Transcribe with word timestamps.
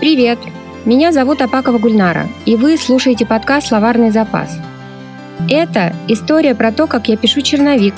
Привет! 0.00 0.38
Меня 0.84 1.10
зовут 1.10 1.42
Апакова 1.42 1.78
Гульнара, 1.78 2.28
и 2.46 2.54
вы 2.54 2.76
слушаете 2.78 3.26
подкаст 3.26 3.66
«Словарный 3.66 4.12
запас». 4.12 4.56
Это 5.50 5.92
история 6.06 6.54
про 6.54 6.70
то, 6.70 6.86
как 6.86 7.08
я 7.08 7.16
пишу 7.16 7.40
черновик 7.40 7.94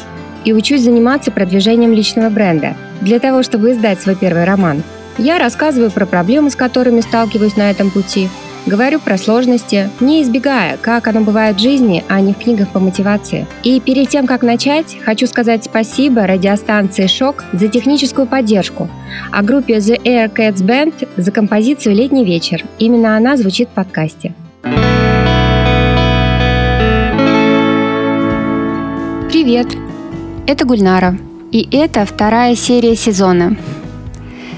и 0.46 0.54
учусь 0.54 0.80
заниматься 0.80 1.30
продвижением 1.30 1.92
личного 1.92 2.30
бренда 2.30 2.74
для 3.02 3.18
того, 3.18 3.42
чтобы 3.42 3.72
издать 3.72 4.00
свой 4.00 4.16
первый 4.16 4.44
роман. 4.44 4.82
Я 5.18 5.38
рассказываю 5.38 5.90
про 5.90 6.06
проблемы, 6.06 6.50
с 6.50 6.56
которыми 6.56 7.02
сталкиваюсь 7.02 7.56
на 7.56 7.70
этом 7.70 7.90
пути– 7.90 8.30
Говорю 8.66 9.00
про 9.00 9.16
сложности, 9.16 9.88
не 10.00 10.22
избегая, 10.22 10.76
как 10.76 11.08
оно 11.08 11.22
бывает 11.22 11.56
в 11.56 11.60
жизни, 11.60 12.04
а 12.08 12.20
не 12.20 12.34
в 12.34 12.38
книгах 12.38 12.68
по 12.68 12.78
мотивации. 12.78 13.46
И 13.64 13.80
перед 13.80 14.10
тем, 14.10 14.26
как 14.26 14.42
начать, 14.42 14.98
хочу 15.02 15.26
сказать 15.26 15.64
спасибо 15.64 16.26
радиостанции 16.26 17.06
«Шок» 17.06 17.44
за 17.52 17.68
техническую 17.68 18.26
поддержку, 18.26 18.88
а 19.32 19.42
группе 19.42 19.78
The 19.78 20.00
Air 20.02 20.32
Cats 20.32 20.58
Band 20.58 21.08
за 21.16 21.32
композицию 21.32 21.94
«Летний 21.94 22.24
вечер». 22.24 22.64
Именно 22.78 23.16
она 23.16 23.36
звучит 23.36 23.68
в 23.70 23.72
подкасте. 23.72 24.34
Привет! 29.30 29.68
Это 30.46 30.66
Гульнара. 30.66 31.16
И 31.50 31.66
это 31.72 32.04
вторая 32.04 32.54
серия 32.54 32.94
сезона. 32.94 33.56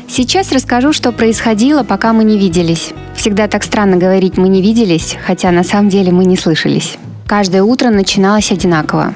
Сейчас 0.08 0.52
расскажу, 0.52 0.92
что 0.92 1.12
происходило, 1.12 1.84
пока 1.84 2.12
мы 2.12 2.24
не 2.24 2.36
виделись. 2.36 2.92
Всегда 3.22 3.46
так 3.46 3.62
странно 3.62 3.98
говорить 3.98 4.36
«мы 4.36 4.48
не 4.48 4.60
виделись», 4.60 5.16
хотя 5.24 5.52
на 5.52 5.62
самом 5.62 5.88
деле 5.88 6.10
мы 6.10 6.24
не 6.24 6.36
слышались. 6.36 6.98
Каждое 7.24 7.62
утро 7.62 7.90
начиналось 7.90 8.50
одинаково. 8.50 9.14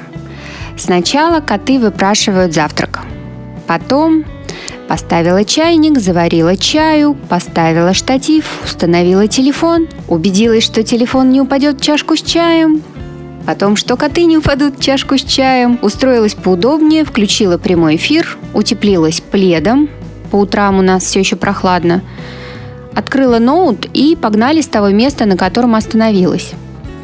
Сначала 0.79 1.41
коты 1.41 1.81
выпрашивают 1.81 2.55
завтрак. 2.55 3.01
Потом 3.67 4.25
Поставила 4.87 5.45
чайник, 5.45 5.99
заварила 5.99 6.57
чаю, 6.57 7.17
поставила 7.29 7.95
штатив, 7.95 8.45
установила 8.65 9.27
телефон, 9.27 9.89
убедилась, 10.07 10.63
что 10.63 10.85
телефон 10.85 11.33
не 11.33 11.41
упадет 11.41 11.81
в 11.81 11.83
чашку 11.83 12.15
с 12.15 12.23
чаем, 12.23 12.83
потом, 13.45 13.75
что 13.75 13.97
коты 13.97 14.23
не 14.23 14.39
упадут 14.39 14.79
в 14.79 14.81
чашку 14.81 15.19
с 15.19 15.25
чаем, 15.25 15.81
устроилась 15.83 16.35
поудобнее, 16.35 17.05
включила 17.05 17.59
прямой 17.59 17.97
эфир, 17.97 18.39
утеплилась 18.55 19.21
пледом, 19.21 19.89
по 20.31 20.37
утрам 20.37 20.79
у 20.79 20.83
нас 20.83 21.03
все 21.03 21.19
еще 21.19 21.35
прохладно, 21.35 22.03
Открыла 22.97 23.39
ноут 23.39 23.87
и 23.93 24.17
погнали 24.17 24.63
с 24.63 24.69
того 24.69 24.89
места, 24.89 25.27
на 25.27 25.37
котором 25.37 25.75
остановилась. 25.75 26.53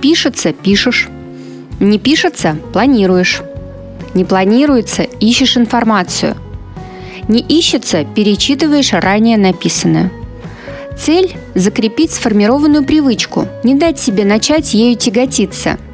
Пишется– 0.01 0.53
пишешь. 0.65 1.11
Не 1.81 1.99
пишется– 1.99 2.57
планируешь. 2.73 3.43
Не 4.15 4.25
планируется– 4.25 5.03
ищешь 5.21 5.59
информацию. 5.59 6.35
Не 7.29 7.41
ищется– 7.41 8.07
перечитываешь 8.17 8.95
ранее 8.95 9.37
написанное. 9.37 10.11
Цель– 10.99 11.37
закрепить 11.55 12.13
сформированную 12.13 12.87
привычку, 12.87 13.47
не 13.63 13.75
дать 13.75 14.01
себе 14.01 14.25
начать 14.25 14.73
ею 14.73 14.97
тяготиться– 14.97 15.79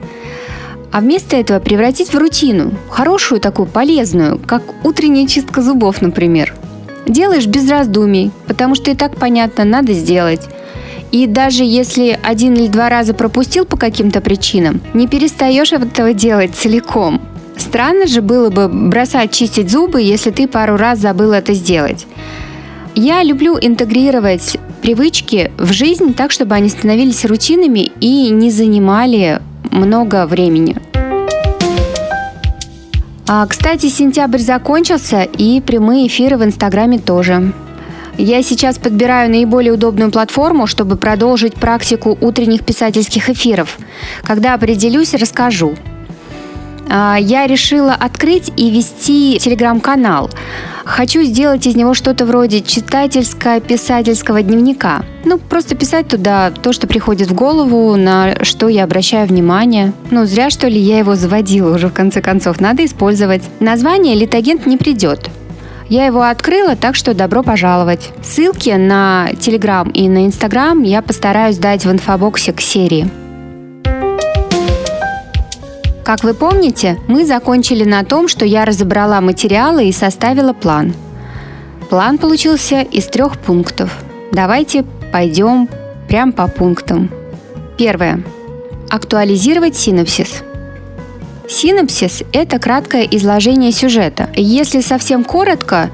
а 0.91 1.01
вместо 1.01 1.37
этого 1.37 1.59
превратить 1.59 2.15
в 2.15 2.19
рутину, 2.19 2.73
хорошую 2.89 3.43
такую, 3.43 3.67
полезную, 3.67 4.39
как 4.39 4.63
утренняя 4.87 5.27
чистка 5.27 5.61
зубов, 5.61 6.01
например– 6.01 6.55
Делаешь 7.07 7.47
без 7.47 7.69
раздумий, 7.69 8.31
потому 8.47 8.75
что 8.75 8.91
и 8.91 8.95
так 8.95 9.17
понятно, 9.17 9.65
надо 9.65 9.93
сделать. 9.93 10.43
И 11.11 11.27
даже 11.27 11.65
если 11.65 12.19
один 12.23 12.55
или 12.55 12.67
два 12.67 12.89
раза 12.89 13.15
пропустил 13.15 13.65
по 13.65 13.77
каким-то 13.77 14.21
причинам, 14.21 14.81
не 14.93 15.07
перестаешь 15.07 15.73
этого 15.73 16.13
делать 16.13 16.55
целиком. 16.55 17.21
Странно 17.57 18.07
же 18.07 18.21
было 18.21 18.51
бы 18.51 18.69
бросать 18.69 19.33
чистить 19.33 19.71
зубы, 19.71 20.01
если 20.03 20.31
ты 20.31 20.47
пару 20.47 20.77
раз 20.77 20.99
забыл 20.99 21.33
это 21.33 21.55
сделать. 21.55 22.07
Я 22.95 23.23
люблю 23.23 23.59
интегрировать 23.61 24.59
привычки 24.83 25.51
в 25.59 25.73
жизнь 25.73 26.15
так, 26.15 26.31
чтобы 26.31 26.55
они 26.55 26.69
становились 26.69 27.25
рутинами 27.25 27.91
и 28.01 28.31
не 28.31 28.51
занимали 28.51 29.41
много 29.71 30.27
времени. 30.27 30.77
А, 33.31 33.47
кстати, 33.47 33.91
сентябрь 33.91 34.39
закончился, 34.39 35.23
и 35.23 35.61
прямые 35.61 36.07
эфиры 36.07 36.39
в 36.39 36.45
Инстаграме 36.45 36.99
тоже. 36.99 37.53
Я 38.17 38.43
сейчас 38.43 38.79
подбираю 38.79 39.31
наиболее 39.31 39.75
удобную 39.75 40.11
платформу, 40.11 40.67
чтобы 40.67 40.97
продолжить 40.97 41.55
практику 41.55 42.17
утренних 42.23 42.65
писательских 42.65 43.29
эфиров. 43.29 43.79
Когда 44.23 44.55
определюсь, 44.55 45.13
расскажу. 45.13 45.77
А, 46.89 47.19
я 47.21 47.47
решила 47.47 47.93
открыть 47.93 48.51
и 48.57 48.71
вести 48.71 49.39
телеграм-канал. 49.39 50.31
Хочу 50.89 51.23
сделать 51.23 51.67
из 51.67 51.77
него 51.77 51.93
что-то 51.93 52.25
вроде 52.25 52.63
читательско-писательского 52.63 54.43
дневника. 54.43 55.05
Ну, 55.27 55.39
просто 55.39 55.77
писать 55.77 56.09
туда 56.09 56.51
то, 56.51 56.73
что 56.73 56.87
приходит 56.87 57.29
в 57.29 57.35
голову, 57.35 57.95
на 57.97 58.43
что 58.43 58.69
я 58.69 58.85
обращаю 58.85 59.29
внимание. 59.29 59.93
Ну, 60.11 60.25
зря, 60.25 60.49
что 60.49 60.67
ли, 60.67 60.81
я 60.81 60.99
его 60.99 61.15
заводила 61.15 61.75
уже 61.75 61.89
в 61.89 61.93
конце 61.93 62.23
концов. 62.23 62.61
Надо 62.61 62.87
использовать. 62.87 63.43
Название 63.61 64.15
«Литагент» 64.15 64.65
не 64.65 64.79
придет. 64.79 65.29
Я 65.91 66.07
его 66.07 66.23
открыла, 66.23 66.75
так 66.75 66.97
что 66.97 67.13
добро 67.13 67.43
пожаловать. 67.43 68.11
Ссылки 68.23 68.71
на 68.71 69.29
Телеграм 69.39 69.91
и 69.91 70.09
на 70.09 70.25
Инстаграм 70.25 70.83
я 70.83 71.03
постараюсь 71.03 71.59
дать 71.59 71.85
в 71.85 71.93
инфобоксе 71.93 72.55
к 72.55 72.63
серии. 72.63 73.09
Как 76.09 76.25
вы 76.25 76.33
помните, 76.33 76.99
мы 77.07 77.27
закончили 77.27 77.85
на 77.85 78.03
том, 78.03 78.29
что 78.29 78.47
я 78.47 78.65
разобрала 78.65 79.21
материалы 79.21 79.89
и 79.89 79.93
составила 79.93 80.55
план. 80.55 80.95
План 81.91 82.17
получился 82.17 82.81
из 82.81 83.09
трех 83.09 83.37
пунктов. 83.37 83.95
Давайте 84.33 84.85
пойдем 85.13 85.69
прям 86.09 86.33
по 86.33 86.49
пунктам. 86.49 87.11
Первое. 87.77 88.23
Актуализировать 88.89 89.77
синапсис. 89.77 90.43
Синапсис– 91.47 92.23
это 92.33 92.59
краткое 92.59 93.07
изложение 93.11 93.71
сюжета. 93.71 94.31
Если 94.35 94.81
совсем 94.81 95.25
коротко, 95.25 95.91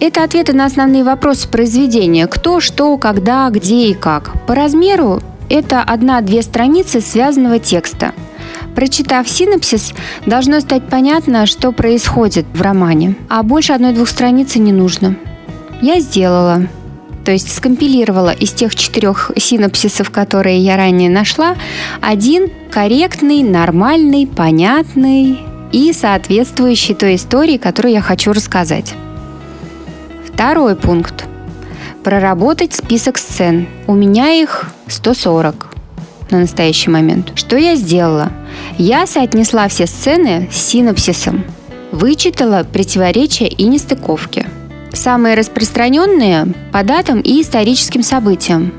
это 0.00 0.22
ответы 0.22 0.52
на 0.52 0.66
основные 0.66 1.02
вопросы 1.02 1.48
произведения– 1.48 2.26
кто, 2.28 2.60
что, 2.60 2.98
когда, 2.98 3.48
где 3.48 3.86
и 3.86 3.94
как. 3.94 4.32
По 4.46 4.54
размеру 4.54 5.22
это 5.48 5.80
одна-две 5.80 6.42
страницы 6.42 7.00
связанного 7.00 7.58
текста– 7.58 8.12
Прочитав 8.76 9.26
синопсис, 9.26 9.94
должно 10.26 10.60
стать 10.60 10.86
понятно, 10.90 11.46
что 11.46 11.72
происходит 11.72 12.44
в 12.52 12.60
романе, 12.60 13.14
а 13.30 13.42
больше 13.42 13.72
одной-двух 13.72 14.06
страницы 14.06 14.58
не 14.58 14.70
нужно. 14.70 15.16
Я 15.80 15.98
сделала. 15.98 16.68
То 17.24 17.32
есть 17.32 17.52
скомпилировала 17.56 18.30
из 18.30 18.52
тех 18.52 18.74
четырех 18.76 19.32
синопсисов, 19.34 20.10
которые 20.10 20.58
я 20.58 20.76
ранее 20.76 21.08
нашла, 21.08 21.56
один 22.02 22.50
корректный, 22.70 23.42
нормальный, 23.42 24.26
понятный 24.26 25.40
и 25.72 25.92
соответствующий 25.94 26.94
той 26.94 27.14
истории, 27.14 27.56
которую 27.56 27.94
я 27.94 28.02
хочу 28.02 28.32
рассказать. 28.32 28.94
Второй 30.30 30.76
пункт. 30.76 31.26
Проработать 32.04 32.74
список 32.74 33.16
сцен. 33.16 33.68
У 33.86 33.94
меня 33.94 34.34
их 34.34 34.70
140 34.86 35.75
на 36.30 36.40
настоящий 36.40 36.90
момент. 36.90 37.32
Что 37.34 37.56
я 37.56 37.76
сделала? 37.76 38.32
Я 38.78 39.06
соотнесла 39.06 39.68
все 39.68 39.86
сцены 39.86 40.48
с 40.52 40.56
синопсисом, 40.56 41.44
вычитала 41.92 42.64
противоречия 42.64 43.48
и 43.48 43.64
нестыковки. 43.64 44.46
Самые 44.92 45.36
распространенные 45.36 46.46
по 46.72 46.82
датам 46.82 47.20
и 47.20 47.42
историческим 47.42 48.02
событиям. 48.02 48.72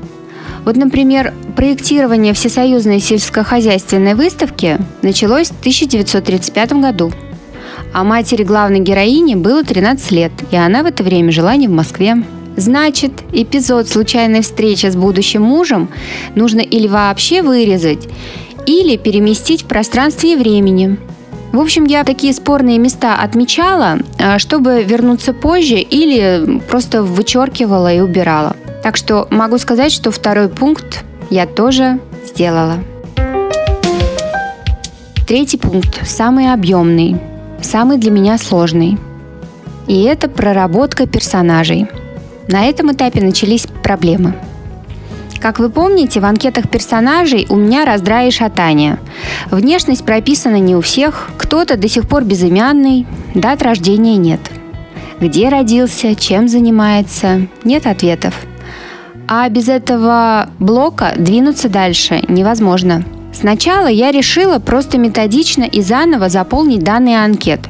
Вот, 0.64 0.76
например, 0.76 1.32
проектирование 1.56 2.34
Всесоюзной 2.34 3.00
сельскохозяйственной 3.00 4.14
выставки 4.14 4.78
началось 5.02 5.48
в 5.48 5.60
1935 5.60 6.72
году. 6.74 7.12
А 7.94 8.04
матери 8.04 8.42
главной 8.42 8.80
героини 8.80 9.34
было 9.34 9.64
13 9.64 10.10
лет, 10.10 10.32
и 10.50 10.56
она 10.56 10.82
в 10.82 10.86
это 10.86 11.02
время 11.02 11.32
жила 11.32 11.56
не 11.56 11.68
в 11.68 11.70
Москве. 11.70 12.22
Значит, 12.58 13.12
эпизод 13.32 13.88
случайной 13.88 14.42
встречи 14.42 14.86
с 14.86 14.96
будущим 14.96 15.42
мужем 15.42 15.88
нужно 16.34 16.58
или 16.58 16.88
вообще 16.88 17.40
вырезать, 17.40 18.08
или 18.66 18.96
переместить 18.96 19.62
в 19.62 19.66
пространстве 19.66 20.32
и 20.32 20.36
времени. 20.36 20.98
В 21.52 21.60
общем, 21.60 21.84
я 21.84 22.02
такие 22.02 22.32
спорные 22.32 22.78
места 22.78 23.14
отмечала, 23.14 24.00
а, 24.18 24.40
чтобы 24.40 24.82
вернуться 24.82 25.32
позже 25.32 25.76
или 25.76 26.60
просто 26.68 27.04
вычеркивала 27.04 27.94
и 27.94 28.00
убирала. 28.00 28.56
Так 28.82 28.96
что 28.96 29.28
могу 29.30 29.58
сказать, 29.58 29.92
что 29.92 30.10
второй 30.10 30.48
пункт 30.48 31.04
я 31.30 31.46
тоже 31.46 32.00
сделала. 32.26 32.78
Третий 35.28 35.58
пункт, 35.58 36.04
самый 36.08 36.52
объемный, 36.52 37.18
самый 37.62 37.98
для 37.98 38.10
меня 38.10 38.36
сложный. 38.36 38.98
И 39.86 40.02
это 40.02 40.28
проработка 40.28 41.06
персонажей– 41.06 41.86
на 42.48 42.64
этом 42.64 42.92
этапе 42.92 43.20
начались 43.20 43.66
проблемы. 43.82 44.34
Как 45.40 45.60
вы 45.60 45.70
помните, 45.70 46.18
в 46.20 46.24
анкетах 46.24 46.68
персонажей 46.68 47.46
у 47.48 47.56
меня 47.56 47.84
раздра 47.84 48.24
и 48.24 48.30
шатание. 48.30 48.98
Внешность 49.50 50.04
прописана 50.04 50.58
не 50.58 50.74
у 50.74 50.80
всех, 50.80 51.30
кто-то 51.38 51.76
до 51.76 51.88
сих 51.88 52.08
пор 52.08 52.24
безымянный, 52.24 53.06
дат 53.34 53.62
рождения 53.62 54.16
нет. 54.16 54.40
Где 55.20 55.48
родился, 55.48 56.14
чем 56.14 56.48
занимается, 56.48 57.42
нет 57.64 57.86
ответов. 57.86 58.34
А 59.28 59.48
без 59.48 59.68
этого 59.68 60.48
блока 60.58 61.12
двинуться 61.16 61.68
дальше 61.68 62.22
невозможно. 62.28 63.04
Сначала 63.32 63.86
я 63.86 64.10
решила 64.10 64.58
просто 64.58 64.98
методично 64.98 65.64
и 65.64 65.82
заново 65.82 66.28
заполнить 66.28 66.82
данные 66.82 67.22
анкет. 67.22 67.60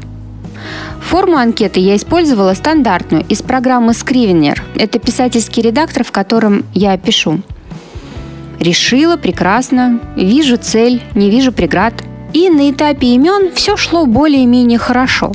Форму 1.09 1.39
анкеты 1.39 1.81
я 1.81 1.97
использовала 1.97 2.53
стандартную 2.53 3.25
из 3.31 3.41
программы 3.41 3.93
Scrivener. 3.93 4.61
Это 4.77 4.99
писательский 4.99 5.63
редактор, 5.63 6.05
в 6.05 6.13
котором 6.13 6.67
я 6.75 6.99
пишу. 6.99 7.41
Решила 8.61 9.17
прекрасно, 9.17 10.01
вижу 10.17 10.59
цель, 10.59 11.01
не 11.15 11.31
вижу 11.31 11.51
преград. 11.51 11.95
И 12.35 12.51
на 12.51 12.71
этапе 12.71 13.15
имен 13.15 13.53
все 13.55 13.79
шло 13.79 14.05
более-менее 14.05 14.79
хорошо. 14.79 15.33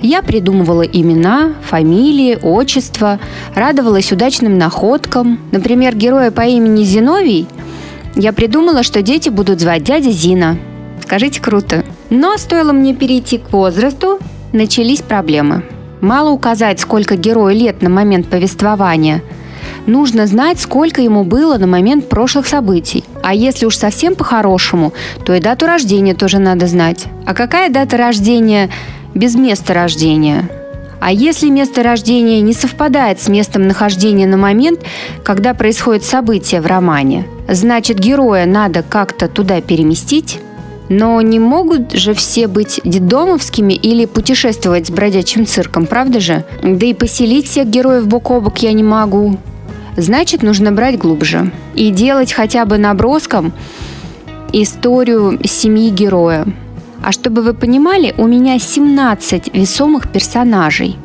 Я 0.00 0.20
придумывала 0.20 0.82
имена, 0.82 1.54
фамилии, 1.62 2.36
отчества, 2.42 3.20
радовалась 3.54 4.10
удачным 4.10 4.58
находкам. 4.58 5.38
Например, 5.52 5.94
героя 5.94 6.32
по 6.32 6.40
имени 6.40 6.82
Зиновий 6.82 7.46
я 8.16 8.32
придумала, 8.32 8.82
что 8.82 9.00
дети 9.00 9.28
будут 9.28 9.60
звать 9.60 9.84
дядя 9.84 10.10
Зина. 10.10 10.58
Скажите, 11.00 11.40
круто. 11.40 11.84
Но 12.10 12.36
стоило 12.36 12.72
мне 12.72 12.94
перейти 12.94 13.38
к 13.38 13.52
возрасту, 13.52 14.18
начались 14.54 15.02
проблемы. 15.02 15.62
Мало 16.00 16.30
указать, 16.30 16.80
сколько 16.80 17.16
герою 17.16 17.54
лет 17.54 17.82
на 17.82 17.90
момент 17.90 18.28
повествования– 18.28 19.22
нужно 19.86 20.26
знать, 20.26 20.60
сколько 20.60 21.02
ему 21.02 21.24
было 21.24 21.58
на 21.58 21.66
момент 21.66 22.08
прошлых 22.08 22.46
событий. 22.46 23.04
А 23.22 23.34
если 23.34 23.66
уж 23.66 23.76
совсем 23.76 24.14
по-хорошему, 24.14 24.92
то 25.24 25.34
и 25.34 25.40
дату 25.40 25.66
рождения 25.66 26.14
тоже 26.14 26.38
надо 26.38 26.66
знать. 26.66 27.06
А 27.26 27.34
какая 27.34 27.70
дата 27.70 27.96
рождения 27.96 28.70
без 29.14 29.34
места 29.34 29.74
рождения? 29.74 30.48
А 31.00 31.12
если 31.12 31.50
место 31.50 31.82
рождения 31.82 32.40
не 32.40 32.54
совпадает 32.54 33.20
с 33.20 33.28
местом 33.28 33.68
нахождения 33.68 34.26
на 34.26 34.38
момент, 34.38 34.80
когда 35.22 35.52
происходит 35.52 36.02
событие 36.02 36.62
в 36.62 36.66
романе, 36.66 37.26
значит 37.46 37.98
героя 37.98 38.46
надо 38.46 38.82
как-то 38.82 39.28
туда 39.28 39.60
переместить? 39.60 40.40
Но 40.88 41.20
не 41.20 41.38
могут 41.38 41.92
же 41.92 42.12
все 42.14 42.46
быть 42.46 42.80
детдомовскими 42.84 43.72
или 43.72 44.04
путешествовать 44.04 44.88
с 44.88 44.90
бродячим 44.90 45.46
цирком, 45.46 45.86
правда 45.86 46.20
же? 46.20 46.44
Да 46.62 46.86
и 46.86 46.92
поселить 46.92 47.48
всех 47.48 47.68
героев 47.68 48.06
бок 48.06 48.30
о 48.30 48.40
бок 48.40 48.58
я 48.58 48.72
не 48.72 48.82
могу 48.82 49.38
значит 49.96 50.42
нужно 50.42 50.72
брать 50.72 50.98
глубже 50.98 51.50
и 51.74 51.90
делать 51.90 52.32
хотя 52.32 52.64
бы 52.64 52.78
наброском 52.78 53.52
историю 54.52 55.38
семьи 55.44 55.90
героя. 55.90 56.46
А 57.02 57.12
чтобы 57.12 57.42
вы 57.42 57.54
понимали, 57.54 58.14
у 58.16 58.26
меня 58.26 58.58
17 58.58 59.52
весомых 59.52 60.10
персонажей. 60.10 60.96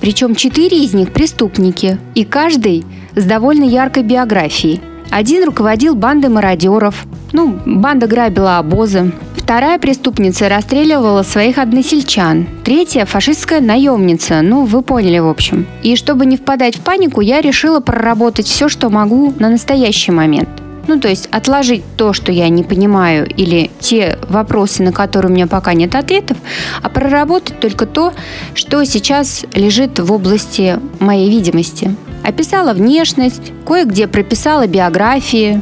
Причем 0.00 0.34
4 0.34 0.84
из 0.84 0.92
них 0.92 1.12
преступники, 1.12 1.98
и 2.14 2.24
каждый 2.24 2.84
с 3.14 3.24
довольно 3.24 3.64
яркой 3.64 4.02
биографией. 4.02 4.80
Один 5.10 5.44
руководил 5.44 5.94
бандой 5.94 6.30
мародеров, 6.30 7.06
ну, 7.34 7.58
банда 7.66 8.06
грабила 8.06 8.56
обозы, 8.56 9.12
Вторая 9.44 9.78
преступница 9.78 10.48
расстреливала 10.48 11.22
своих 11.22 11.58
односельчан. 11.58 12.46
Третья– 12.64 13.04
фашистская 13.06 13.60
наемница. 13.60 14.40
Ну, 14.40 14.64
вы 14.64 14.80
поняли, 14.80 15.18
в 15.18 15.28
общем. 15.28 15.66
И 15.82 15.96
чтобы 15.96 16.24
не 16.24 16.38
впадать 16.38 16.76
в 16.76 16.80
панику, 16.80 17.20
я 17.20 17.42
решила 17.42 17.80
проработать 17.80 18.46
все, 18.46 18.70
что 18.70 18.88
могу 18.88 19.34
на 19.38 19.50
настоящий 19.50 20.12
момент. 20.12 20.48
Ну, 20.86 20.98
то 20.98 21.08
есть 21.08 21.28
отложить 21.30 21.82
то, 21.98 22.14
что 22.14 22.32
я 22.32 22.48
не 22.48 22.62
понимаю, 22.62 23.26
или 23.26 23.70
те 23.80 24.18
вопросы, 24.30 24.82
на 24.82 24.92
которые 24.92 25.30
у 25.30 25.34
меня 25.34 25.46
пока 25.46 25.74
нет 25.74 25.94
ответов, 25.94 26.38
а 26.82 26.88
проработать 26.88 27.60
только 27.60 27.84
то, 27.84 28.14
что 28.54 28.82
сейчас 28.84 29.44
лежит 29.52 29.98
в 29.98 30.10
области 30.10 30.78
моей 31.00 31.28
видимости. 31.28 31.94
Описала 32.22 32.72
внешность, 32.72 33.52
кое-где 33.66 34.06
прописала 34.06 34.66
биографии, 34.66 35.60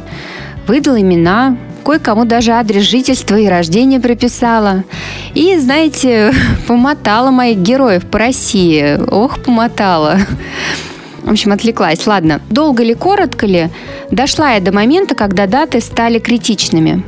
выдала 0.67 0.99
имена, 0.99 1.57
Кое-кому 1.83 2.23
даже 2.23 2.51
адрес 2.53 2.83
жительства 2.83 3.35
и 3.35 3.47
рождения 3.47 3.99
прописала. 3.99 4.83
И, 5.33 5.57
знаете, 5.57 6.33
помотала 6.67 7.29
моих 7.29 7.57
героев 7.57 8.05
по 8.05 8.19
России. 8.19 8.97
Ох, 9.11 9.43
помотала. 9.43 10.17
В 11.23 11.31
общем, 11.31 11.51
отвлеклась. 11.51 12.07
Ладно, 12.07 12.41
долго 12.49 12.83
ли, 12.83 12.93
коротко 12.93 13.45
ли, 13.45 13.69
дошла 14.11 14.51
я 14.53 14.61
до 14.61 14.71
момента, 14.71 15.15
когда 15.15 15.45
даты 15.45 15.81
стали 15.81 16.19
критичными. 16.19 17.03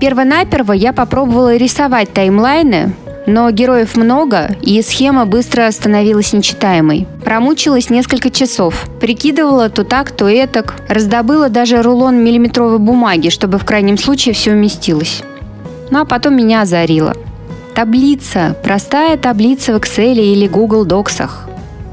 Первонаперво 0.00 0.72
я 0.72 0.92
попробовала 0.92 1.56
рисовать 1.56 2.12
таймлайны, 2.12 2.92
но 3.26 3.50
героев 3.50 3.96
много, 3.96 4.56
и 4.62 4.80
схема 4.82 5.26
быстро 5.26 5.70
становилась 5.70 6.32
нечитаемой. 6.32 7.06
Промучилась 7.24 7.90
несколько 7.90 8.30
часов. 8.30 8.86
Прикидывала 9.00 9.68
то 9.68 9.84
так, 9.84 10.10
то 10.10 10.28
этак. 10.28 10.74
Раздобыла 10.88 11.48
даже 11.48 11.82
рулон 11.82 12.24
миллиметровой 12.24 12.78
бумаги, 12.78 13.28
чтобы 13.28 13.58
в 13.58 13.64
крайнем 13.64 13.98
случае 13.98 14.34
все 14.34 14.52
уместилось. 14.52 15.22
Ну 15.90 16.00
а 16.00 16.04
потом 16.04 16.36
меня 16.36 16.62
озарило. 16.62 17.14
Таблица. 17.74 18.56
Простая 18.62 19.16
таблица 19.16 19.72
в 19.72 19.76
Excel 19.76 20.14
или 20.14 20.48
Google 20.48 20.84
Доксах. 20.84 21.48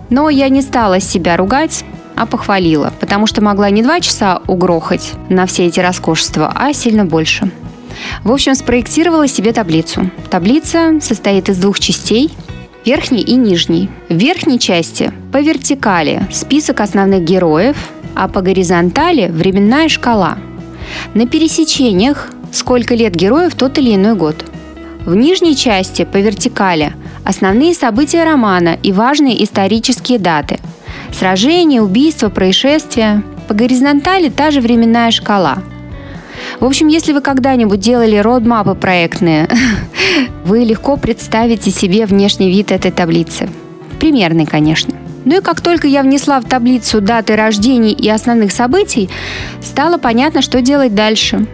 Но 0.10 0.30
я 0.30 0.50
не 0.50 0.62
стала 0.62 1.00
себя 1.00 1.36
ругать, 1.38 1.83
а 2.16 2.25
похвалила, 2.25 2.94
потому 3.00 3.28
что 3.28 3.42
могла 3.42 3.69
не 3.69 3.83
два 3.83 4.00
часа 4.00 4.42
угрохать 4.48 5.13
на 5.30 5.45
все 5.45 5.66
эти 5.66 5.80
роскошества, 5.80 6.51
а 6.56 6.74
сильно 6.74 7.06
больше. 7.06 7.51
В 8.24 8.31
общем, 8.31 8.56
спроектировала 8.56 9.27
себе 9.27 9.53
таблицу. 9.53 10.09
Таблица 10.30 11.00
состоит 11.01 11.50
из 11.50 11.57
двух 11.57 11.80
частей 11.80 12.31
верхней 12.86 13.21
и 13.21 13.36
нижней. 13.36 13.89
В 14.09 14.15
верхней 14.15 14.59
части 14.59 15.12
по 15.31 15.42
вертикали 15.42 16.27
список 16.31 16.81
основных 16.81 17.24
героев, 17.24 17.75
а 18.15 18.27
по 18.27 18.42
горизонтали 18.42 19.27
временная 19.27 19.89
шкала. 19.89 20.38
На 21.13 21.27
пересечениях 21.27 22.31
сколько 22.51 22.95
лет 22.95 23.15
героев 23.15 23.56
тот 23.56 23.77
или 23.77 23.95
иной 23.95 24.15
год. 24.15 24.45
В 25.06 25.15
нижней 25.15 25.56
части 25.56 26.06
по 26.06 26.18
вертикали 26.18 26.94
основные 27.24 27.74
события 27.74 28.24
романа 28.24 28.77
и 28.81 28.92
важные 28.92 29.44
исторические 29.44 30.19
даты. 30.19 30.59
Сражения, 31.12 31.81
убийства, 31.81 32.30
происшествия. 32.30 33.24
По 33.47 33.53
горизонтали 33.53 34.30
та 34.30 34.51
же 34.51 34.62
временная 34.62 35.12
шкала– 35.12 35.59
в 36.60 36.66
общем, 36.66 36.88
если 36.88 37.13
вы 37.13 37.22
когда-нибудь 37.22 37.80
делали 37.80 38.18
родмапы 38.18 38.75
проектные, 38.75 39.50
вы 40.46 40.60
легко 40.60 40.98
представите 40.98 41.72
себе 41.72 42.06
внешний 42.06 42.50
вид 42.50 42.72
этой 42.72 42.92
таблицы. 42.92 43.50
Примерный, 44.00 44.46
конечно. 44.46 44.94
Ну 45.25 45.38
и 45.38 45.42
как 45.42 45.62
только 45.62 45.88
я 45.88 46.04
внесла 46.04 46.40
в 46.40 46.46
таблицу 46.46 47.02
даты 47.02 47.36
рождений 47.36 47.94
и 47.94 48.07
основных 48.09 48.52
событий, 48.52 49.09
стало 49.62 49.97
понятно, 49.97 50.42
что 50.42 50.62
делать 50.62 50.94
дальше. 50.94 51.47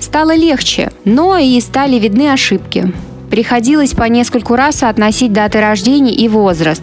Стало 0.00 0.34
легче, 0.34 0.90
но 1.04 1.36
и 1.36 1.60
стали 1.60 1.98
видны 1.98 2.32
ошибки. 2.32 2.92
Приходилось 3.30 3.92
по 3.92 4.04
нескольку 4.04 4.54
раз 4.54 4.82
относить 4.82 5.32
даты 5.32 5.60
рождения 5.60 6.14
и 6.14 6.28
возраст. 6.28 6.82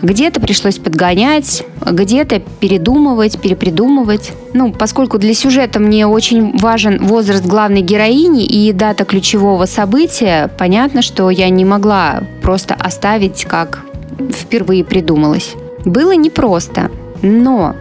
Где-то 0.00 0.40
пришлось 0.40 0.78
подгонять, 0.78 1.64
где-то 1.80 2.40
передумывать, 2.60 3.40
перепридумывать. 3.40 4.32
Ну, 4.54 4.72
поскольку 4.72 5.18
для 5.18 5.34
сюжета 5.34 5.80
мне 5.80 6.06
очень 6.06 6.56
важен 6.58 7.06
возраст 7.06 7.44
главной 7.44 7.82
героини 7.82 8.44
и 8.44 8.72
дата 8.72 9.04
ключевого 9.04 9.66
события, 9.66 10.50
понятно, 10.58 11.02
что 11.02 11.30
я 11.30 11.48
не 11.50 11.64
могла 11.64 12.22
просто 12.42 12.74
оставить, 12.74 13.44
как 13.44 13.84
впервые 14.30 14.84
придумалось. 14.84 15.54
Было 15.84 16.12
непросто, 16.12 16.90
но 17.22 17.76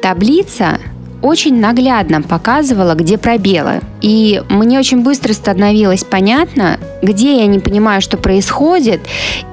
таблица 0.00 0.78
очень 1.22 1.58
наглядно 1.60 2.22
показывала, 2.22 2.94
где 2.94 3.18
пробелы. 3.18 3.80
И 4.00 4.42
мне 4.48 4.78
очень 4.78 5.02
быстро 5.02 5.32
становилось 5.32 6.04
понятно, 6.04 6.78
где 7.02 7.38
я 7.38 7.46
не 7.46 7.58
понимаю, 7.58 8.00
что 8.00 8.16
происходит. 8.16 9.00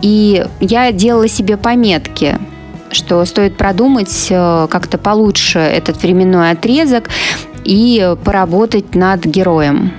И 0.01 0.45
я 0.59 0.91
делала 0.91 1.27
себе 1.27 1.57
пометки, 1.57 2.37
что 2.91 3.23
стоит 3.25 3.57
продумать 3.57 4.27
э, 4.29 4.67
как-то 4.69 4.97
получше 4.97 5.59
этот 5.59 6.01
временной 6.01 6.51
отрезок 6.51 7.09
и 7.63 8.15
поработать 8.23 8.95
над 8.95 9.25
героем. 9.25 9.93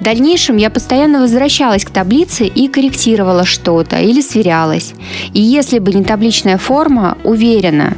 В 0.00 0.04
дальнейшем 0.04 0.56
я 0.56 0.70
постоянно 0.70 1.20
возвращалась 1.20 1.84
к 1.84 1.90
таблице 1.90 2.46
и 2.46 2.68
корректировала 2.68 3.44
что-то 3.44 3.98
или 3.98 4.20
сверялась. 4.20 4.94
И 5.32 5.40
если 5.40 5.78
бы 5.78 5.92
не 5.92 6.04
табличная 6.04 6.58
форма, 6.58 7.18
уверена, 7.24 7.94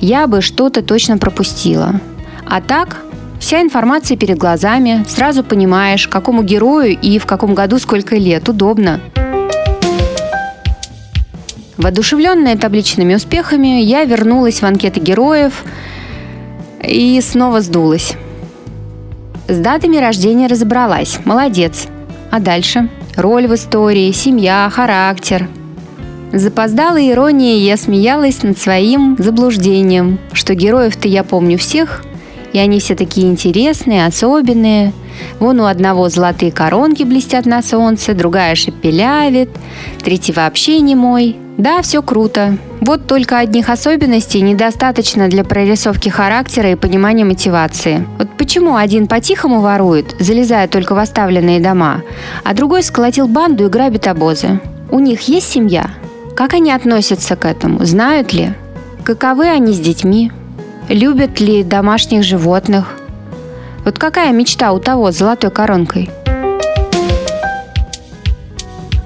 я 0.00 0.26
бы 0.26 0.40
что-то 0.40 0.82
точно 0.82 1.18
пропустила. 1.18 2.00
А 2.50 2.60
так, 2.60 2.96
вся 3.38 3.62
информация 3.62 4.16
перед 4.16 4.36
глазами, 4.36 5.04
сразу 5.06 5.44
понимаешь, 5.44 6.08
какому 6.08 6.42
герою 6.42 6.98
и 7.00 7.20
в 7.20 7.24
каком 7.24 7.54
году 7.54 7.78
сколько 7.78 8.16
лет. 8.16 8.48
Удобно. 8.48 9.00
Воодушевленная 11.76 12.56
табличными 12.56 13.14
успехами, 13.14 13.80
я 13.82 14.04
вернулась 14.04 14.62
в 14.62 14.64
анкеты 14.64 14.98
героев 14.98 15.64
и 16.82 17.20
снова 17.22 17.60
сдулась. 17.60 18.14
С 19.46 19.56
датами 19.56 19.98
рождения 19.98 20.48
разобралась. 20.48 21.20
Молодец. 21.24 21.86
А 22.32 22.40
дальше? 22.40 22.88
Роль 23.14 23.46
в 23.46 23.54
истории, 23.54 24.10
семья, 24.10 24.68
характер. 24.72 25.48
Запоздала 26.32 27.00
ирония, 27.00 27.58
я 27.58 27.76
смеялась 27.76 28.42
над 28.42 28.58
своим 28.58 29.16
заблуждением, 29.20 30.18
что 30.32 30.54
героев-то 30.54 31.06
я 31.06 31.22
помню 31.22 31.56
всех, 31.56 32.02
и 32.52 32.58
они 32.58 32.80
все 32.80 32.94
такие 32.94 33.26
интересные, 33.26 34.06
особенные. 34.06 34.92
Вон 35.38 35.60
у 35.60 35.66
одного 35.66 36.08
золотые 36.08 36.52
коронки 36.52 37.02
блестят 37.02 37.46
на 37.46 37.62
солнце, 37.62 38.14
другая 38.14 38.54
шепелявит, 38.54 39.50
третий 40.02 40.32
вообще 40.32 40.80
не 40.80 40.94
мой. 40.94 41.36
Да, 41.58 41.82
все 41.82 42.02
круто. 42.02 42.56
Вот 42.80 43.06
только 43.06 43.38
одних 43.38 43.68
особенностей 43.68 44.40
недостаточно 44.40 45.28
для 45.28 45.44
прорисовки 45.44 46.08
характера 46.08 46.72
и 46.72 46.74
понимания 46.74 47.26
мотивации. 47.26 48.06
Вот 48.16 48.28
почему 48.38 48.76
один 48.76 49.06
по-тихому 49.06 49.60
ворует, 49.60 50.16
залезая 50.18 50.68
только 50.68 50.94
в 50.94 50.98
оставленные 50.98 51.60
дома, 51.60 52.02
а 52.44 52.54
другой 52.54 52.82
сколотил 52.82 53.28
банду 53.28 53.66
и 53.66 53.68
грабит 53.68 54.06
обозы? 54.06 54.58
У 54.90 54.98
них 55.00 55.20
есть 55.28 55.50
семья? 55.50 55.90
Как 56.34 56.54
они 56.54 56.72
относятся 56.72 57.36
к 57.36 57.44
этому? 57.44 57.84
Знают 57.84 58.32
ли? 58.32 58.54
Каковы 59.04 59.46
они 59.46 59.74
с 59.74 59.78
детьми? 59.78 60.32
Любят 60.90 61.38
ли 61.38 61.62
домашних 61.62 62.24
животных? 62.24 62.98
Вот 63.84 63.96
какая 63.96 64.32
мечта 64.32 64.72
у 64.72 64.80
того 64.80 65.12
с 65.12 65.18
золотой 65.18 65.52
коронкой? 65.52 66.10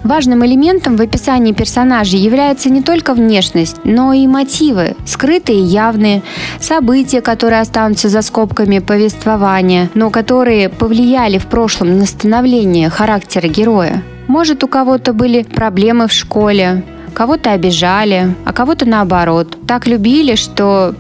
Важным 0.03 0.47
элементом 0.47 0.97
в 0.97 1.03
описании 1.03 1.53
персонажей 1.53 2.19
является 2.19 2.71
не 2.71 2.81
только 2.81 3.12
внешность, 3.12 3.76
но 3.85 4.14
и 4.14 4.26
мотивы, 4.26 4.97
скрытые 5.05 5.59
и 5.59 5.64
явные, 5.64 6.23
события, 6.59 7.21
которые 7.21 7.61
останутся 7.61 8.09
за 8.09 8.23
скобками 8.23 8.79
повествования, 8.79 9.91
но 9.93 10.09
которые 10.09 10.71
повлияли 10.71 11.37
в 11.37 11.49
прошлом 11.49 11.99
на 11.99 12.07
становление 12.07 12.88
характера 12.88 13.47
героя. 13.47 14.03
Может, 14.26 14.64
у 14.64 14.69
кого-то 14.69 15.12
были 15.12 15.43
проблемы 15.43 16.09
в 16.09 16.12
школе, 16.12 16.83
кого-то 17.12 17.53
обижали, 17.53 18.35
а 18.47 18.55
кого-то 18.55 18.87
наоборот. 18.87 19.59
Так 19.67 19.87
любили, 19.87 20.35
что 20.35 20.95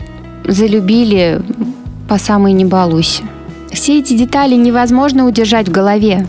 залюбили 0.44 1.42
по 2.08 2.18
самой 2.18 2.52
не. 2.52 3.22
Все 3.72 3.98
эти 3.98 4.16
детали 4.16 4.54
невозможно 4.54 5.26
удержать 5.26 5.68
в 5.68 5.72
голове. 5.72 6.26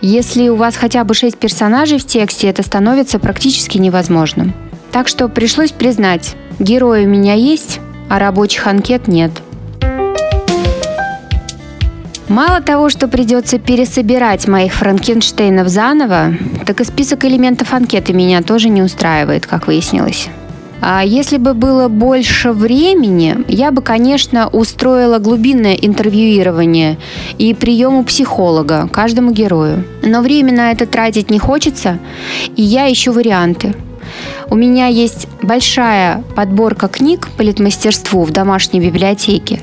Если 0.00 0.48
у 0.48 0.56
вас 0.56 0.76
хотя 0.76 1.02
бы 1.02 1.14
шесть 1.14 1.38
персонажей 1.38 1.98
в 1.98 2.06
тексте, 2.06 2.48
это 2.48 2.62
становится 2.62 3.18
практически 3.18 3.78
невозможным. 3.78 4.52
Так 4.92 5.08
что 5.08 5.28
пришлось 5.28 5.72
признать, 5.72 6.36
герои 6.58 7.04
у 7.04 7.08
меня 7.08 7.34
есть, 7.34 7.80
а 8.08 8.18
рабочих 8.18 8.66
анкет 8.66 9.08
нет. 9.08 9.32
Мало 12.28 12.60
того, 12.60 12.90
что 12.90 13.08
придется 13.08 13.58
пересобирать 13.58 14.46
моих 14.46 14.74
Франкенштейнов 14.74 15.66
заново, 15.68 16.34
так 16.66 16.80
и 16.80 16.84
список 16.84 17.24
элементов 17.24 17.72
анкеты 17.72 18.12
меня 18.12 18.42
тоже 18.42 18.68
не 18.68 18.82
устраивает, 18.82 19.46
как 19.46 19.66
выяснилось. 19.66 20.28
А 20.80 21.04
если 21.04 21.38
бы 21.38 21.54
было 21.54 21.88
больше 21.88 22.52
времени, 22.52 23.44
я 23.48 23.72
бы, 23.72 23.82
конечно, 23.82 24.48
устроила 24.48 25.18
глубинное 25.18 25.74
интервьюирование 25.74 26.98
и 27.36 27.52
прием 27.54 27.94
у 27.94 28.04
психолога 28.04 28.88
каждому 28.92 29.32
герою. 29.32 29.84
Но 30.02 30.20
время 30.20 30.52
на 30.52 30.70
это 30.70 30.86
тратить 30.86 31.30
не 31.30 31.38
хочется, 31.38 31.98
и 32.54 32.62
я 32.62 32.90
ищу 32.92 33.12
варианты. 33.12 33.74
У 34.50 34.54
меня 34.54 34.86
есть 34.86 35.28
большая 35.42 36.22
подборка 36.34 36.88
книг 36.88 37.28
по 37.36 37.42
литмастерству 37.42 38.22
в 38.22 38.30
домашней 38.30 38.80
библиотеке, 38.80 39.60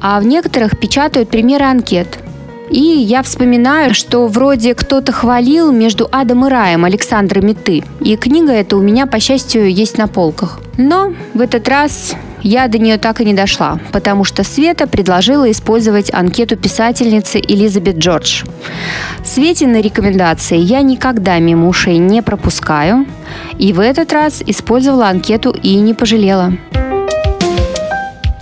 а 0.00 0.20
в 0.20 0.24
некоторых 0.24 0.78
печатают 0.78 1.28
примеры 1.28 1.64
анкет– 1.64 2.18
и 2.70 2.80
я 2.80 3.22
вспоминаю, 3.22 3.94
что 3.94 4.26
вроде 4.26 4.74
кто-то 4.74 5.12
хвалил 5.12 5.72
между 5.72 6.08
адом 6.10 6.46
и 6.46 6.50
раем 6.50 6.84
Александра 6.84 7.40
Меты. 7.40 7.84
И 8.00 8.16
книга 8.16 8.52
эта 8.52 8.76
у 8.76 8.80
меня, 8.80 9.06
по 9.06 9.20
счастью, 9.20 9.72
есть 9.72 9.98
на 9.98 10.08
полках. 10.08 10.60
Но 10.76 11.12
в 11.34 11.40
этот 11.40 11.68
раз 11.68 12.14
я 12.42 12.68
до 12.68 12.78
нее 12.78 12.98
так 12.98 13.20
и 13.20 13.24
не 13.24 13.32
дошла, 13.32 13.78
потому 13.92 14.24
что 14.24 14.44
Света 14.44 14.86
предложила 14.86 15.50
использовать 15.50 16.12
анкету 16.12 16.56
писательницы 16.56 17.38
Элизабет 17.38 17.96
Джордж. 17.96 18.44
Свете 19.24 19.66
на 19.66 19.80
рекомендации 19.80 20.58
я 20.58 20.82
никогда 20.82 21.38
мимо 21.38 21.68
ушей 21.68 21.98
не 21.98 22.22
пропускаю, 22.22 23.06
и 23.58 23.72
в 23.72 23.80
этот 23.80 24.12
раз 24.12 24.42
использовала 24.46 25.08
анкету 25.08 25.50
и 25.50 25.74
не 25.76 25.94
пожалела. 25.94 26.52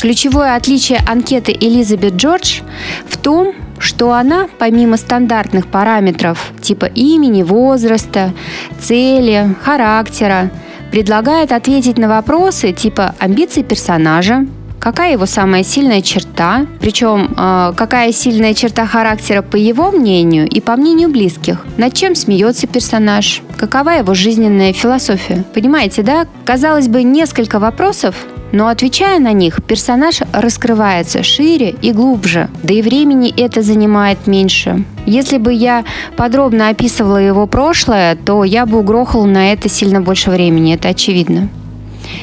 Ключевое 0.01 0.57
отличие 0.57 0.99
анкеты 1.07 1.53
Элизабет 1.53 2.15
Джордж 2.15 2.63
в 3.07 3.17
том, 3.17 3.55
что 3.83 4.13
она, 4.13 4.49
помимо 4.59 4.97
стандартных 4.97 5.67
параметров 5.67 6.53
типа 6.61 6.87
имени, 6.87 7.43
возраста, 7.43 8.33
цели, 8.81 9.55
характера, 9.63 10.51
предлагает 10.91 11.53
ответить 11.53 11.99
на 11.99 12.09
вопросы 12.09 12.73
типа 12.73 13.15
амбиций 13.19 13.65
персонажа, 13.65 14.47
какая 14.83 15.13
его 15.13 15.27
самая 15.27 15.63
сильная 15.63 16.03
черта, 16.03 16.67
причем 16.81 17.35
э, 17.37 17.73
какая 17.77 18.13
сильная 18.13 18.53
черта 18.53 18.85
характера 18.85 19.41
по 19.41 19.57
его 19.57 19.91
мнению 19.93 20.49
и 20.49 20.61
по 20.61 20.77
мнению 20.77 21.09
близких, 21.09 21.65
над 21.77 21.95
чем 21.95 22.15
смеется 22.15 22.67
персонаж, 22.67 23.43
какова 23.57 23.91
его 23.91 24.13
жизненная 24.15 24.73
философия. 24.73 25.45
Понимаете, 25.55 26.03
да? 26.03 26.27
Казалось 26.45 26.89
бы, 26.89 27.05
несколько 27.05 27.61
вопросов, 27.61 28.17
но 28.53 28.69
отвечая 28.69 29.19
на 29.19 29.33
них, 29.33 29.63
персонаж 29.65 30.21
раскрывается 30.33 31.23
шире 31.23 31.71
и 31.71 31.93
глубже, 31.93 32.49
да 32.63 32.75
и 32.75 32.83
времени 32.83 33.33
это 33.37 33.63
занимает 33.63 34.27
меньше. 34.27 34.85
Если 35.07 35.39
бы 35.39 35.53
я 35.53 35.85
подробно 36.17 36.69
описывала 36.69 37.17
его 37.17 37.47
прошлое, 37.47 38.15
то 38.15 38.45
я 38.45 38.67
бы 38.67 38.79
угрохала 38.79 39.27
на 39.27 39.53
это 39.53 39.69
сильно 39.69 40.01
больше 40.01 40.31
времени, 40.31 40.75
это 40.75 40.89
очевидно. 40.89 41.49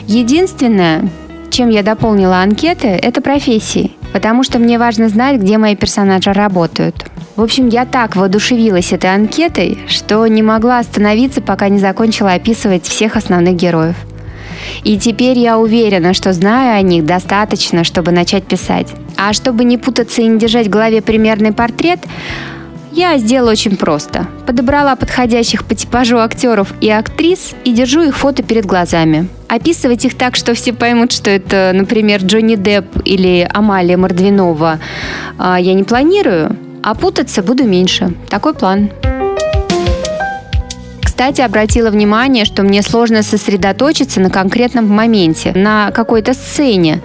Единственное, 0.08 1.10
чем 1.50 1.70
я 1.70 1.84
дополнила 1.84 2.42
анкеты, 2.42 2.88
это 2.88 3.22
профессии, 3.22 3.92
потому 4.14 4.44
что 4.44 4.60
мне 4.60 4.78
важно 4.78 5.10
знать, 5.10 5.42
где 5.42 5.58
мои 5.58 5.76
персонажи 5.76 6.32
работают. 6.32 7.06
В 7.36 7.42
общем, 7.42 7.70
я 7.70 7.86
так 7.86 8.16
воодушевилась 8.16 8.92
этой 8.92 9.14
анкетой, 9.14 9.80
что 9.88 10.28
не 10.28 10.44
могла 10.44 10.80
остановиться, 10.80 11.42
пока 11.42 11.70
не 11.70 11.80
закончила 11.80 12.34
описывать 12.34 12.86
всех 12.86 13.16
основных 13.16 13.56
героев. 13.56 13.96
И 14.84 14.98
теперь 14.98 15.38
я 15.38 15.60
уверена, 15.60 16.14
что 16.14 16.34
знаю 16.34 16.80
о 16.80 16.82
них 16.82 17.06
достаточно, 17.06 17.84
чтобы 17.84 18.12
начать 18.12 18.46
писать. 18.46 18.88
А 19.18 19.34
чтобы 19.34 19.64
не 19.64 19.78
путаться 19.78 20.22
и 20.22 20.28
не 20.28 20.40
держать 20.40 20.68
в 20.68 20.70
голове 20.70 21.02
примерный 21.02 21.52
портрет, 21.52 22.00
я 22.92 23.18
сделала 23.18 23.52
очень 23.52 23.78
просто. 23.78 24.28
Подобрала 24.48 24.96
подходящих 24.96 25.64
по 25.64 25.76
типажу 25.76 26.18
актеров 26.18 26.74
и 26.82 26.90
актрис 26.90 27.54
и 27.64 27.72
держу 27.72 28.02
их 28.02 28.18
фото 28.18 28.42
перед 28.44 28.66
глазами. 28.66 29.28
Описывать 29.48 30.06
их 30.06 30.18
так, 30.18 30.36
что 30.36 30.54
все 30.54 30.74
поймут, 30.74 31.12
что 31.12 31.30
это, 31.30 31.72
например, 31.74 32.22
Джонни 32.22 32.56
Депп 32.56 33.02
или 33.06 33.50
Амалия 33.54 33.98
Мордвинова, 33.98 34.80
а, 35.38 35.60
я 35.60 35.74
не 35.74 35.84
планирую, 35.84 36.56
а 36.84 36.96
путаться 36.96 37.44
буду 37.44 37.66
меньше. 37.66 38.14
Такой 38.30 38.54
план. 38.54 38.90
Кстати, 41.20 41.42
обратила 41.42 41.90
внимание, 41.90 42.46
что 42.46 42.64
мне 42.64 42.82
сложно 42.82 43.24
сосредоточиться 43.24 44.22
на 44.22 44.30
конкретном 44.30 44.88
моменте, 44.88 45.52
на 45.54 45.92
какой-то 45.92 46.34
сцене. 46.34 47.02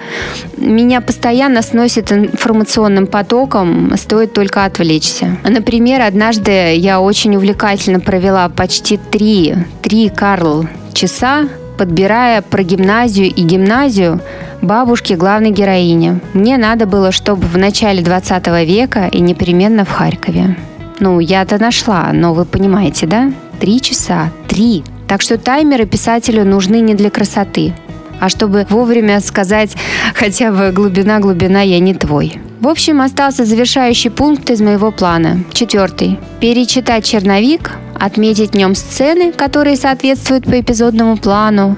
Меня 0.56 1.00
постоянно 1.00 1.62
сносит 1.62 2.12
информационным 2.12 3.08
потоком, 3.08 3.96
стоит 3.96 4.32
только 4.32 4.66
отвлечься. 4.66 5.36
Например, 5.42 6.00
однажды 6.02 6.76
я 6.76 7.00
очень 7.00 7.34
увлекательно 7.34 7.98
провела 7.98 8.48
почти 8.48 8.98
три, 8.98 9.56
три, 9.82 10.10
Карл, 10.10 10.64
часа 10.92 11.48
подбирая 11.76 12.40
про 12.40 12.62
гимназию 12.62 13.26
и 13.26 13.42
гимназию 13.42 14.20
бабушки 14.62 15.14
главной 15.14 15.50
героини. 15.50 16.20
Мне 16.34 16.56
надо 16.56 16.86
было, 16.86 17.10
чтобы 17.10 17.48
в 17.48 17.58
начале 17.58 18.00
20 18.00 18.46
века 18.64 19.08
и 19.10 19.20
непременно 19.20 19.84
в 19.84 19.90
Харькове. 19.90 20.56
Ну, 21.00 21.18
я-то 21.18 21.58
нашла, 21.60 22.10
но 22.12 22.32
вы 22.32 22.44
понимаете, 22.44 23.06
да? 23.06 23.32
Три 23.60 23.80
часа. 23.80 24.30
Три. 24.48 24.84
Так 25.08 25.22
что 25.22 25.38
таймеры 25.38 25.86
писателю 25.86 26.44
нужны 26.44 26.80
не 26.80 26.94
для 26.94 27.10
красоты, 27.10 27.74
а 28.20 28.28
чтобы 28.28 28.66
вовремя 28.68 29.20
сказать 29.20 29.76
хотя 30.14 30.50
бы 30.50 30.72
глубина-глубина 30.72 31.60
я 31.60 31.78
не 31.78 31.94
твой. 31.94 32.40
В 32.60 32.68
общем, 32.68 33.02
остался 33.02 33.44
завершающий 33.44 34.10
пункт 34.10 34.50
из 34.50 34.60
моего 34.60 34.90
плана. 34.90 35.44
Четвертый. 35.52 36.18
Перечитать 36.40 37.04
черновик, 37.04 37.72
отметить 37.94 38.52
в 38.52 38.56
нем 38.56 38.74
сцены, 38.74 39.32
которые 39.32 39.76
соответствуют 39.76 40.44
по 40.46 40.58
эпизодному 40.58 41.18
плану. 41.18 41.76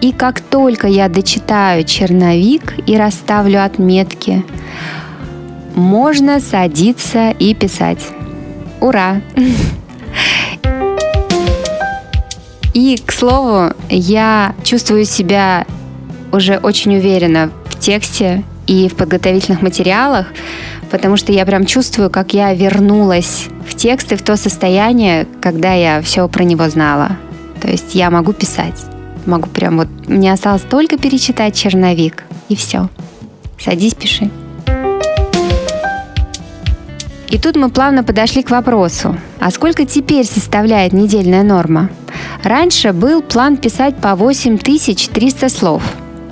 И 0.00 0.12
как 0.12 0.40
только 0.40 0.86
я 0.86 1.08
дочитаю 1.08 1.84
черновик 1.84 2.74
и 2.86 2.96
расставлю 2.96 3.64
отметки, 3.64 4.44
можно 5.74 6.40
садиться 6.40 7.30
и 7.30 7.54
писать. 7.54 8.06
Ура! 8.80 9.22
К 12.96 13.12
слову, 13.12 13.72
я 13.90 14.54
чувствую 14.64 15.04
себя 15.04 15.66
уже 16.32 16.56
очень 16.56 16.96
уверенно 16.96 17.50
в 17.66 17.78
тексте 17.78 18.44
и 18.66 18.88
в 18.88 18.94
подготовительных 18.94 19.60
материалах, 19.60 20.26
потому 20.90 21.16
что 21.18 21.32
я 21.32 21.44
прям 21.44 21.66
чувствую, 21.66 22.08
как 22.08 22.32
я 22.32 22.54
вернулась 22.54 23.48
в 23.68 23.74
текст 23.74 24.12
и 24.12 24.16
в 24.16 24.22
то 24.22 24.36
состояние, 24.36 25.26
когда 25.42 25.74
я 25.74 26.00
все 26.00 26.26
про 26.28 26.44
него 26.44 26.68
знала. 26.70 27.18
То 27.60 27.68
есть 27.68 27.94
я 27.94 28.10
могу 28.10 28.32
писать. 28.32 28.80
Могу 29.26 29.48
прям 29.50 29.76
вот... 29.76 29.88
Мне 30.06 30.32
осталось 30.32 30.62
только 30.62 30.96
перечитать 30.96 31.54
черновик, 31.54 32.24
и 32.48 32.56
все. 32.56 32.88
Садись, 33.58 33.94
пиши. 33.94 34.30
И 37.28 37.38
тут 37.38 37.56
мы 37.56 37.68
плавно 37.68 38.02
подошли 38.02 38.42
к 38.42 38.50
вопросу, 38.50 39.14
а 39.38 39.50
сколько 39.50 39.84
теперь 39.84 40.24
составляет 40.24 40.94
недельная 40.94 41.42
норма? 41.42 41.90
Раньше 42.42 42.92
был 42.92 43.22
план 43.22 43.56
писать 43.56 43.96
по 43.96 44.14
8300 44.14 45.48
слов, 45.48 45.82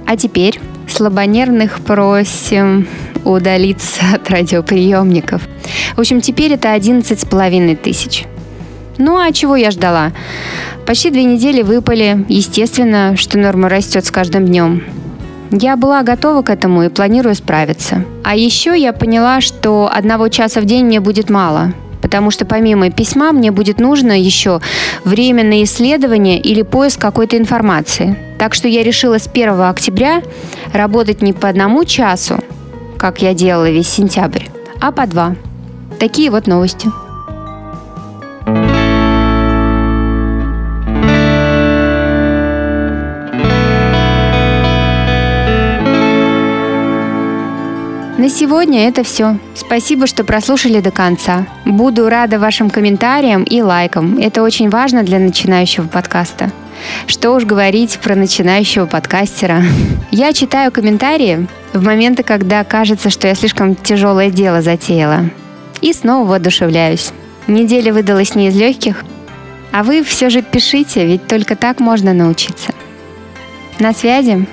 а 0.07 0.16
теперь 0.16 0.61
слабонервных 0.88 1.81
просим 1.81 2.87
удалиться 3.25 4.02
от 4.14 4.31
радиоприемников. 4.31 5.43
В 5.97 6.00
общем, 6.00 6.21
теперь 6.21 6.52
это 6.52 6.73
11 6.73 7.21
с 7.21 7.25
половиной 7.25 7.76
тысяч. 7.76 8.25
Ну 8.99 9.19
а 9.19 9.33
чего 9.33 9.57
я 9.57 9.71
ждала? 9.71 10.12
Почти 10.87 11.11
две 11.11 11.25
недели 11.25 11.62
выпали. 11.62 12.25
Естественно, 12.28 13.16
что 13.16 13.38
норма 13.38 13.69
растет 13.69 14.07
с 14.07 14.11
каждым 14.11 14.47
днем. 14.47 14.83
Я 15.50 15.76
была 15.76 16.02
готова 16.02 16.43
к 16.43 16.50
этому 16.50 16.83
и 16.83 16.88
планирую 16.88 17.35
справиться. 17.35 18.05
А 18.25 18.35
еще 18.35 18.78
я 18.78 18.93
поняла, 18.93 19.40
что 19.40 19.90
одного 19.93 20.28
часа 20.28 20.61
в 20.61 20.64
день 20.64 20.87
мне 20.87 21.00
будет 21.00 21.31
мало, 21.31 21.73
потому 22.16 22.30
что 22.30 22.46
помимо 22.46 22.90
письма 22.90 23.30
мне 23.32 23.50
будет 23.50 23.78
нужно 23.78 24.18
еще 24.18 24.62
время 25.04 25.44
на 25.44 25.62
исследование 25.64 26.40
или 26.40 26.62
поиск 26.62 26.99
какой-то 26.99 27.37
информации. 27.37 28.16
Так 28.38 28.54
что 28.54 28.68
я 28.68 28.82
решила 28.82 29.18
с 29.18 29.26
1 29.26 29.61
октября 29.61 30.23
работать 30.73 31.20
не 31.20 31.35
по 31.35 31.46
одному 31.46 31.85
часу, 31.85 32.38
как 32.96 33.20
я 33.20 33.35
делала 33.35 33.68
весь 33.68 33.90
сентябрь, 33.90 34.44
а 34.80 34.92
по 34.92 35.06
два. 35.06 35.37
Такие 35.99 36.30
вот 36.30 36.46
новости. 36.46 36.88
На 48.26 48.30
сегодня 48.30 48.88
это 48.88 49.04
все. 49.04 49.38
Спасибо, 49.54 50.09
что 50.09 50.25
прослушали 50.25 50.80
до 50.80 50.90
конца. 50.90 51.47
Буду 51.64 52.09
рада 52.09 52.40
вашим 52.40 52.71
комментариям 52.71 53.45
и 53.45 53.62
лайкам. 53.62 54.18
Это 54.18 54.42
очень 54.42 54.68
важно 54.68 55.04
для 55.04 55.21
начинающего 55.21 55.87
подкаста. 55.87 56.50
Что 57.06 57.30
уж 57.37 57.45
говорить 57.45 58.00
про 58.02 58.16
начинающего 58.16 58.87
подкастера. 58.87 59.62
Я 60.11 60.33
читаю 60.33 60.73
комментарии 60.73 61.47
в 61.73 61.85
моменты, 61.85 62.25
когда 62.25 62.64
кажется, 62.64 63.11
что 63.11 63.28
я 63.28 63.37
слишком 63.37 63.76
тяжелое 63.76 64.30
дело 64.30 64.61
затеяла. 64.61 65.30
И 65.80 65.92
снова 65.92 66.26
воодушевляюсь. 66.26 67.12
Неделя 67.47 67.92
выдалась 67.92 68.35
не 68.35 68.49
из 68.49 68.56
легких. 68.56 69.04
А 69.71 69.85
вы 69.85 70.02
все 70.02 70.30
же 70.30 70.42
пишите, 70.42 71.06
ведь 71.06 71.28
только 71.28 71.54
так 71.54 71.78
можно 71.78 72.12
научиться. 72.12 72.75
На 73.78 73.92
связи. 73.92 74.49